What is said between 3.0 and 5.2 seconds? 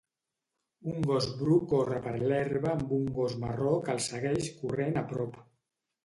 gos marró que el segueix corrent a